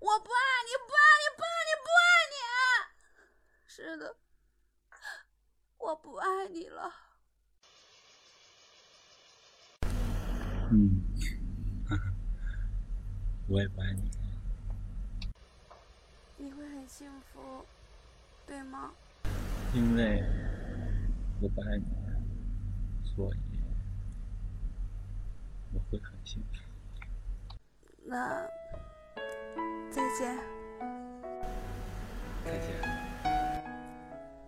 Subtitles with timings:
[0.00, 2.00] 我不爱你，不爱你，不爱你，不爱
[2.32, 2.34] 你。
[3.66, 4.16] 是的，
[5.76, 6.90] 我不爱你了。
[10.72, 11.04] 嗯，
[13.46, 14.10] 我也不爱你。
[16.38, 17.66] 你会很幸福，
[18.46, 18.94] 对吗？
[19.74, 20.22] 因为
[21.42, 21.84] 我不爱你，
[23.04, 23.38] 所以
[25.74, 26.58] 我会很幸福。
[28.06, 28.48] 那
[29.90, 30.38] 再见。
[32.44, 32.70] 再见。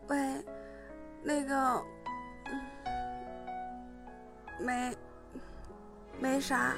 [0.07, 0.17] 喂，
[1.25, 1.83] 那个，
[2.47, 2.61] 嗯，
[4.61, 4.97] 没，
[6.21, 6.75] 没啥。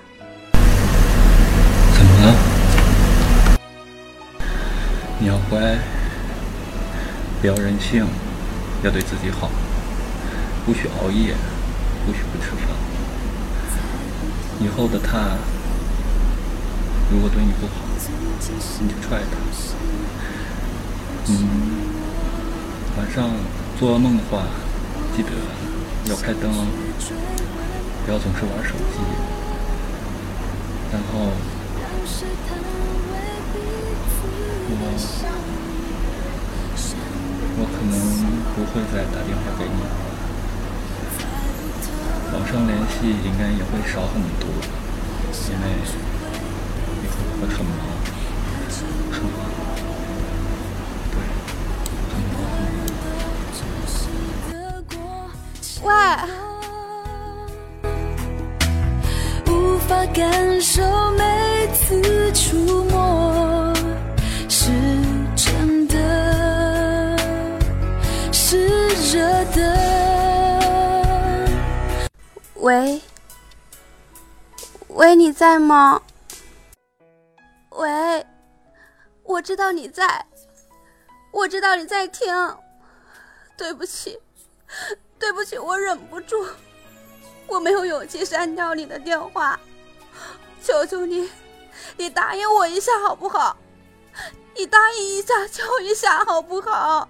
[0.52, 2.34] 怎么了？
[5.18, 5.78] 你要乖，
[7.42, 8.06] 不要任性，
[8.82, 9.50] 要对自己好，
[10.64, 11.34] 不许熬夜，
[12.06, 12.68] 不许不吃饭。
[14.58, 15.36] 以后的他，
[17.12, 17.83] 如果对你不好，
[18.80, 19.36] 你就踹他。
[21.26, 21.32] 嗯，
[22.98, 23.30] 晚上
[23.78, 24.46] 做噩梦的话，
[25.16, 25.30] 记得
[26.06, 26.50] 要开灯，
[28.04, 29.00] 不要总是玩手机。
[30.92, 31.12] 然后，
[34.70, 34.72] 我
[37.56, 37.92] 我可能
[38.54, 39.90] 不会再打电话给你了，
[42.34, 44.46] 网上联系应该也会少很多，
[45.48, 45.64] 因为
[47.40, 47.74] 会很忙，
[55.82, 55.92] 喂，
[59.46, 63.74] 无法感受每次触摸
[64.48, 64.70] 是
[65.36, 67.18] 真的，
[68.32, 69.60] 是热的。
[72.54, 72.98] 喂，
[74.88, 76.00] 喂，你在吗？
[77.76, 78.24] 喂，
[79.34, 80.24] 我知道你在，
[81.32, 82.32] 我知道你在听。
[83.56, 84.16] 对不起，
[85.18, 86.46] 对不起，我忍不住，
[87.48, 89.58] 我没有勇气删掉你的电话。
[90.62, 91.28] 求求你，
[91.96, 93.56] 你答应我一下好不好？
[94.54, 97.08] 你答应一下就一下好不好？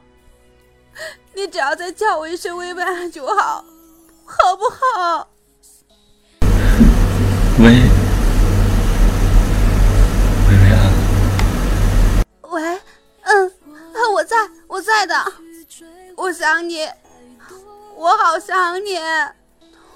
[1.34, 3.62] 你只要再叫我一声薇薇安就好，
[4.25, 5.28] 好不好？
[7.60, 7.82] 喂，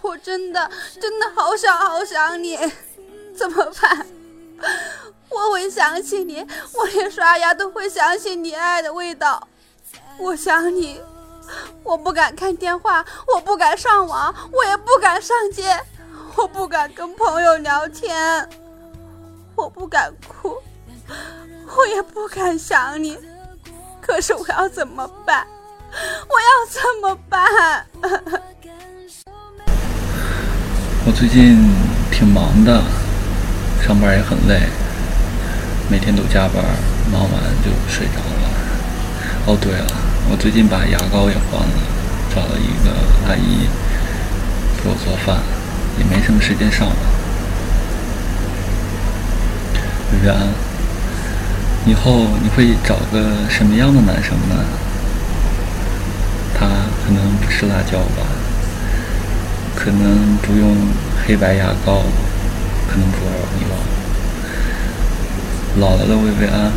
[0.09, 2.59] 我真的真的好想好想你，
[3.37, 4.07] 怎么办？
[5.29, 9.47] 我会想起你，我连刷牙都会想起你爱的味道，
[10.19, 10.99] 我想你，
[11.83, 13.05] 我不敢看电话，
[13.35, 15.79] 我不敢上网，我也不敢上街，
[16.37, 18.49] 我不敢跟朋友聊天，
[19.55, 20.57] 我不敢哭。
[21.77, 23.19] 我也不敢想你，
[24.01, 25.47] 可是我要怎么办？
[26.31, 27.87] 我要怎么办？
[31.09, 31.57] 我最近
[32.11, 32.83] 挺忙的，
[33.81, 34.69] 上班也很累，
[35.91, 36.63] 每天都加班，
[37.11, 37.33] 忙完
[37.65, 38.45] 就睡着了。
[39.47, 39.87] 哦，对了，
[40.31, 41.81] 我最近把牙膏也换了，
[42.29, 42.93] 找了一个
[43.27, 43.65] 阿姨
[44.85, 45.41] 给我做饭，
[45.99, 46.95] 也没什么时间上网。
[50.13, 50.37] 薇薇安，
[51.87, 54.63] 以后你会找个什么样的男生呢？
[56.53, 56.67] 他
[57.03, 58.29] 可能不吃辣椒吧，
[59.81, 60.77] 可能不用
[61.25, 62.03] 黑白牙膏，
[62.89, 63.79] 可能不玩泥网。
[65.79, 66.73] 老了的薇薇安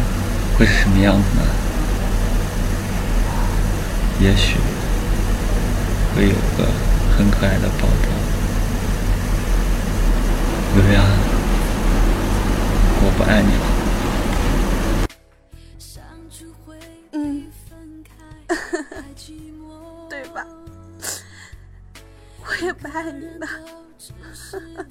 [0.55, 1.41] 会是什么样子呢？
[4.19, 4.57] 也许
[6.15, 6.69] 会有个
[7.17, 8.07] 很可爱的宝宝。
[10.75, 11.03] 薇薇安，
[13.01, 13.63] 我不爱你了。
[17.13, 17.43] 嗯，
[20.07, 20.45] 对吧？
[22.61, 23.47] 我也不爱你了，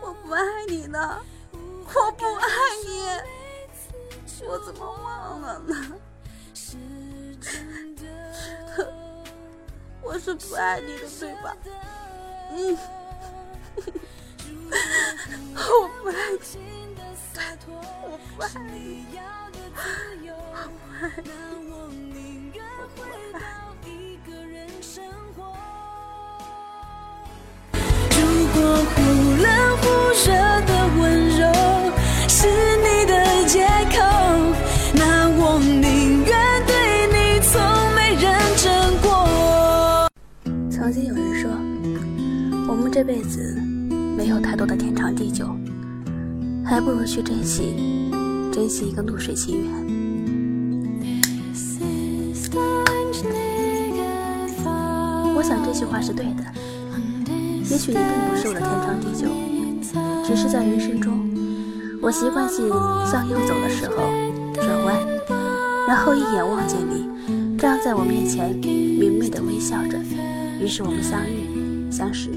[0.00, 1.22] 我不爱你了，
[1.52, 2.46] 我不爱
[2.86, 3.04] 你，
[4.46, 5.76] 我怎么忘了呢？
[10.02, 11.54] 我是不爱你的，对吧？
[12.50, 12.74] 嗯，
[15.54, 16.38] 我不爱你，
[18.08, 19.16] 我不爱你，我
[20.56, 20.62] 不
[21.04, 21.22] 爱你，
[22.56, 23.04] 我不爱
[24.88, 25.04] 生
[25.36, 25.42] 活
[28.10, 29.02] 如果忽
[29.42, 29.84] 冷忽
[30.24, 30.32] 热
[30.64, 31.44] 的温柔
[32.26, 32.48] 是
[32.78, 33.12] 你的
[33.46, 34.00] 借口，
[34.94, 36.32] 那我宁愿
[36.66, 36.72] 对
[37.12, 37.60] 你从
[37.94, 40.08] 没认真过。
[40.70, 41.50] 曾经有人说，
[42.66, 43.60] 我们这辈子
[44.16, 45.54] 没有太多的天长地久，
[46.64, 48.10] 还不如去珍惜，
[48.50, 49.97] 珍惜一个露水情缘。
[55.48, 56.44] 我想这句话是对的。
[57.70, 59.28] 也许你并不是我的天长地久，
[60.22, 61.18] 只是在人生中，
[62.02, 62.68] 我习惯性
[63.10, 63.96] 向右走的时候
[64.52, 64.94] 转弯，
[65.88, 69.98] 然后一眼望见你站在我面前，明媚的微笑着。
[70.60, 72.28] 于是我们相遇、相识、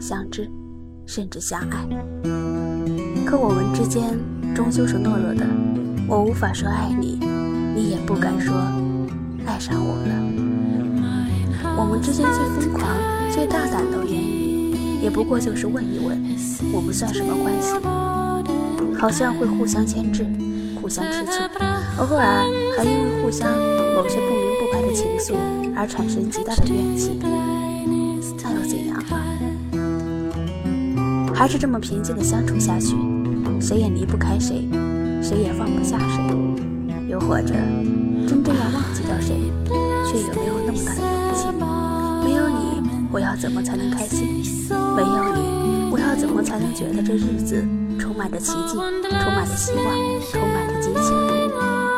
[0.00, 0.50] 相知，
[1.04, 1.86] 甚至相爱。
[3.26, 4.18] 可我们之间
[4.54, 5.46] 终究是懦弱的，
[6.08, 7.18] 我无法说爱你，
[7.76, 8.54] 你也不敢说
[9.44, 10.43] 爱上我了。
[11.76, 12.88] 我们之间最疯狂、
[13.32, 16.18] 最大胆的言语，也不过就是问一问，
[16.72, 17.72] 我们算什么关系？
[18.98, 20.24] 好像会互相牵制、
[20.80, 21.32] 互相吃醋，
[21.98, 22.24] 偶尔
[22.76, 23.50] 还因为互相
[23.94, 25.34] 某些不明不白的情愫
[25.76, 27.18] 而产生极大的怨气。
[28.42, 29.02] 那又怎样？
[31.34, 32.96] 还是这么平静的相处下去，
[33.60, 34.68] 谁也离不开谁，
[35.20, 36.22] 谁也放不下谁。
[37.08, 37.52] 又或者，
[38.26, 39.36] 真正要忘记掉谁，
[40.14, 41.50] 却有没有那么大的勇气？
[42.22, 42.80] 没有你，
[43.10, 44.44] 我要怎么才能开心？
[44.70, 47.66] 没有你，我要怎么才能觉得这日子
[47.98, 49.84] 充满着奇迹，充满着希望，
[50.30, 51.10] 充满着激情？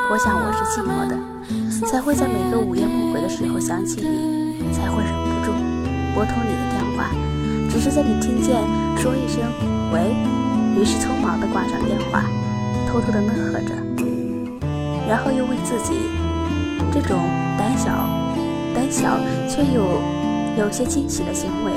[0.08, 1.18] 我想我是寂寞的，
[1.86, 5.52] 才会在每个午夜梦回的时候想起你，才会忍不住
[6.14, 7.12] 拨通你的电话。
[7.68, 8.64] 只是在你听见
[8.96, 9.44] 说一声
[9.92, 10.16] “喂”，
[10.80, 12.24] 于是匆忙地挂上电话，
[12.88, 13.74] 偷偷地乐呵着，
[15.06, 15.92] 然后又为自己
[16.96, 17.18] 这种
[17.58, 17.90] 胆小、
[18.74, 20.00] 胆小却又
[20.56, 21.70] 有些惊喜的行为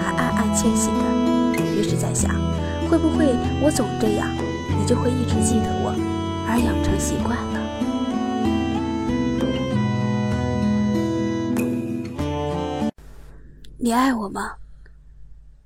[0.00, 1.60] 还暗暗窃喜的。
[1.74, 2.30] 于是在想，
[2.88, 4.28] 会不会我总这样，
[4.78, 5.92] 你就会一直记得我，
[6.48, 7.58] 而养成习惯了？
[13.76, 14.52] 你爱我吗？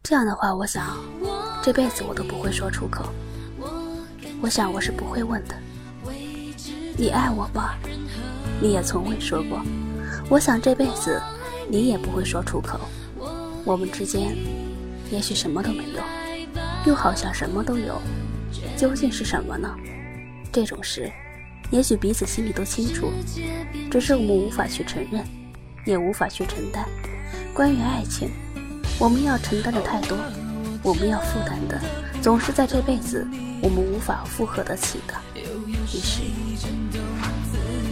[0.02, 0.96] 这样的话，我想
[1.62, 3.04] 这辈子我都不会说出口。
[4.40, 5.54] 我想我是不会问的。
[6.96, 7.74] 你爱我吗？
[8.60, 9.60] 你也从未说过。
[10.28, 11.20] 我想这辈子
[11.68, 12.80] 你也不会说出口。
[13.64, 14.36] 我们之间
[15.10, 16.02] 也许什么都没有，
[16.86, 18.00] 又好像什么都有。
[18.76, 19.68] 究竟是什么呢？
[20.52, 21.10] 这种事，
[21.70, 23.10] 也许彼此心里都清楚，
[23.90, 25.24] 只是我们无法去承认，
[25.84, 26.84] 也无法去承担。
[27.52, 28.30] 关于爱情。
[29.00, 30.18] 我们要承担的太多，
[30.82, 31.80] 我们要负担的
[32.20, 33.24] 总是在这辈子
[33.62, 35.14] 我们无法负荷得起的。
[35.36, 36.22] 于是，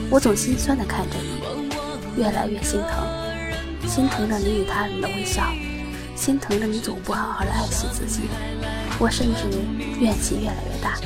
[0.08, 5.52] 我总心酸地看着你，越来越心疼，心疼着你与他人的微笑，
[6.14, 8.20] 心疼着你总不好好的爱惜自己。
[9.00, 9.42] 我甚至
[10.00, 10.98] 怨气越来越大，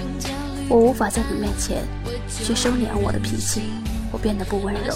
[0.69, 1.83] 我无法在你面前
[2.29, 3.63] 去收敛我的脾气，
[4.13, 4.95] 我变得不温柔，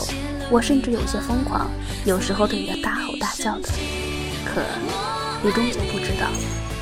[0.51, 1.71] 我甚至有些疯狂，
[2.05, 3.69] 有时候对你大吼大叫的。
[4.45, 4.61] 可
[5.43, 6.29] 你终究不知道，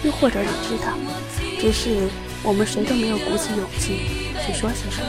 [0.03, 0.93] 又或者你知道，
[1.61, 2.09] 只是
[2.43, 4.11] 我们谁都没有鼓起勇气
[4.45, 5.07] 去说些什么。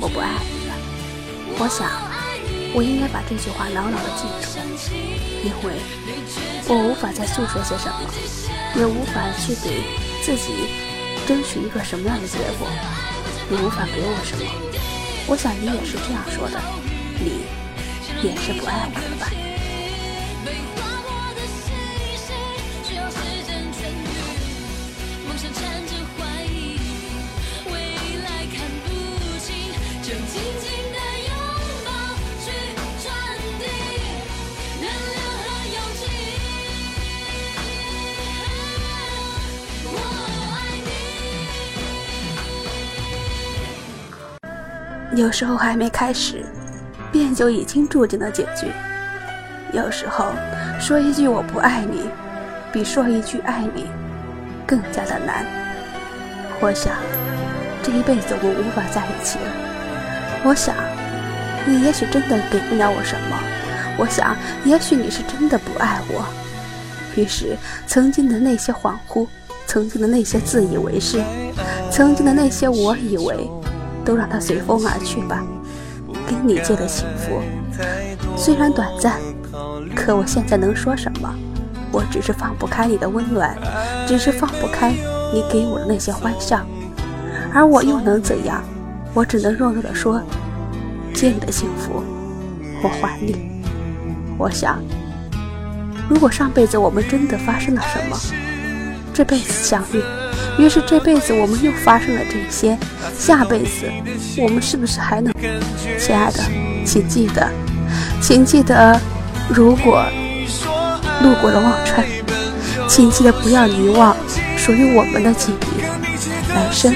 [0.00, 0.61] 我不爱。
[1.58, 1.88] 我想，
[2.74, 4.58] 我应该把这句话牢牢的记住，
[5.44, 5.74] 因为
[6.66, 8.00] 我无法再诉说些什么，
[8.74, 9.84] 也无法去给
[10.22, 10.68] 自己
[11.26, 12.66] 争取一个什么样的结果。
[13.48, 14.44] 你无法给我什么。
[15.28, 16.60] 我想你也是这样说的，
[17.20, 17.44] 你
[18.26, 19.41] 也是不爱我的吧。
[45.14, 46.42] 有时候还没开始，
[47.12, 48.66] 便就已经注定了结局。
[49.70, 50.32] 有时候
[50.80, 52.08] 说一句我不爱你，
[52.72, 53.86] 比说一句爱你
[54.66, 55.44] 更加的难。
[56.60, 56.94] 我想，
[57.82, 59.44] 这一辈子我们无法在一起了。
[60.44, 60.74] 我想，
[61.66, 63.38] 你也许真的给不了我什么。
[63.98, 66.24] 我想，也许你是真的不爱我。
[67.16, 67.54] 于是，
[67.86, 69.26] 曾经的那些恍惚，
[69.66, 71.22] 曾经的那些自以为是，
[71.90, 73.50] 曾经的那些我以为。
[74.04, 75.42] 都让它随风而去吧。
[76.28, 77.40] 跟你借的幸福，
[78.36, 79.20] 虽然短暂，
[79.94, 81.32] 可我现在能说什么？
[81.90, 83.56] 我只是放不开你的温暖，
[84.06, 84.90] 只是放不开
[85.32, 86.60] 你给我的那些欢笑，
[87.52, 88.62] 而我又能怎样？
[89.14, 90.22] 我只能弱弱的说：
[91.12, 92.02] 借你的幸福，
[92.82, 93.62] 我还你。
[94.38, 94.82] 我想，
[96.08, 98.16] 如果上辈子我们真的发生了什么，
[99.12, 100.02] 这辈子相遇。
[100.58, 102.76] 于是这辈子我们又发生了这些，
[103.18, 103.90] 下辈子
[104.38, 105.32] 我们是不是还能？
[105.98, 106.42] 亲爱的，
[106.84, 107.48] 请记得，
[108.20, 109.00] 请记得，
[109.48, 110.04] 如果
[111.22, 112.04] 路过了忘川，
[112.88, 114.16] 请记得不要遗忘
[114.56, 115.82] 属于我们的记忆。
[116.54, 116.94] 来生，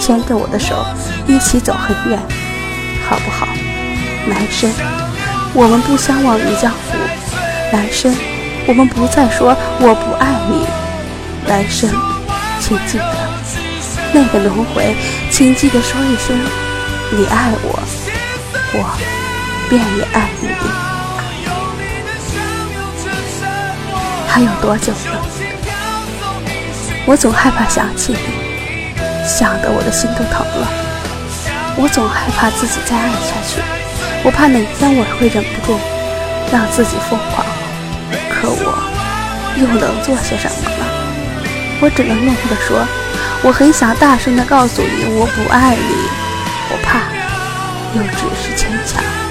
[0.00, 0.84] 牵着我的手，
[1.26, 2.18] 一起走很远，
[3.08, 3.46] 好不好？
[4.28, 4.70] 来生，
[5.52, 6.96] 我们不相忘于江湖。
[7.72, 8.14] 来生，
[8.66, 10.64] 我们不再说我不爱你。
[11.48, 11.90] 来生，
[12.66, 13.04] 请记得
[14.10, 14.96] 那个轮回，
[15.30, 16.34] 请记得说一声
[17.10, 17.78] 你爱我，
[18.72, 18.98] 我
[19.68, 20.48] 便也爱你。
[24.26, 25.20] 还有多久呢？
[27.04, 28.18] 我总害怕想起你，
[29.28, 30.66] 想得我的心都疼了。
[31.76, 33.60] 我总害怕自己再爱下去，
[34.24, 35.78] 我怕哪天我会忍不住
[36.50, 37.44] 让自己疯狂。
[38.30, 38.72] 可我
[39.54, 41.03] 又能做些什么呢？
[41.80, 42.86] 我只能默默地说，
[43.42, 46.08] 我很想大声地告诉你我不爱你，
[46.70, 47.00] 我怕
[47.96, 49.23] 又只是牵强。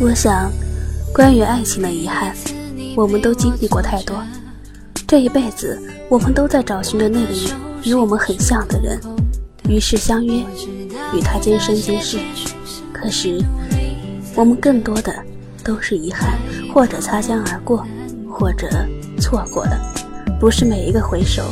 [0.00, 0.50] 我想，
[1.14, 2.34] 关于爱情的遗憾，
[2.96, 4.20] 我们都经历过太多。
[5.06, 7.32] 这一辈子，我们都在找寻着那个
[7.84, 9.00] 与我们很像的人，
[9.68, 10.44] 于是相约，
[11.14, 12.18] 与他今生今世。
[12.92, 13.40] 可是，
[14.34, 15.14] 我们更多的
[15.62, 16.38] 都是遗憾，
[16.74, 17.86] 或者擦肩而过，
[18.28, 18.68] 或者
[19.20, 19.94] 错过了。
[20.40, 21.44] 不是每一个回首，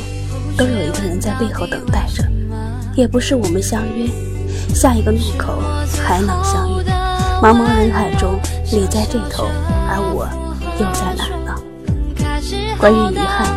[0.56, 2.24] 都有一个人在背后等待着，
[2.96, 4.08] 也不是我们相约，
[4.74, 5.60] 下一个路口
[6.04, 6.71] 还能相遇。
[7.42, 8.38] 茫茫人海中，
[8.70, 9.48] 你在这头，
[9.90, 10.28] 而我
[10.78, 11.52] 又在哪呢？
[12.78, 13.48] 关于遗憾，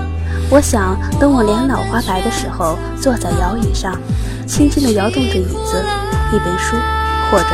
[0.50, 3.96] 我想等我脸老花白的时候，坐在摇椅上，
[4.48, 5.86] 轻轻地摇动着椅子，
[6.34, 6.76] 一本书，
[7.30, 7.50] 或者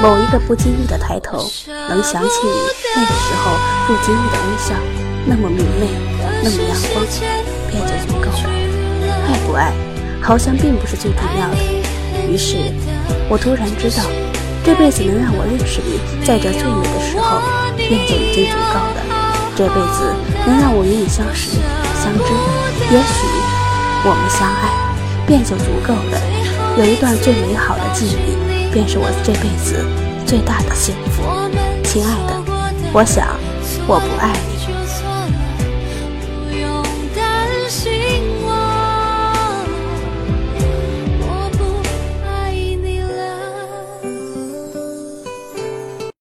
[0.00, 2.60] 某一个不经意的抬头，能想起你
[2.94, 3.50] 那个时候
[3.88, 4.74] 不经意的微笑，
[5.26, 5.90] 那么明媚，
[6.44, 7.04] 那么阳光，
[7.68, 8.48] 便就足够了。
[9.26, 9.72] 爱不爱，
[10.22, 11.56] 好像并不是最重要的。
[12.30, 12.72] 于是，
[13.28, 14.04] 我突然知道。
[14.64, 17.42] 这辈子能让我认识你，在这最美的时候，
[17.76, 19.02] 便就已经足够了。
[19.56, 20.14] 这辈子
[20.46, 21.58] 能让我与你相识、
[22.00, 22.32] 相知，
[22.90, 23.26] 也许
[24.04, 24.70] 我们相爱，
[25.26, 26.18] 便就足够了。
[26.78, 29.84] 有一段最美好的记忆，便是我这辈子
[30.24, 31.22] 最大的幸福。
[31.82, 32.40] 亲爱的，
[32.92, 33.36] 我想
[33.86, 34.51] 我不爱你。